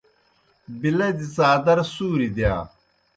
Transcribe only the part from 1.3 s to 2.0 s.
څادر